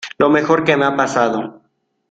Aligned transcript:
lo 0.17 0.31
mejor 0.31 0.63
que 0.63 0.75
me 0.75 0.85
ha 0.85 0.95
pasado. 0.95 1.61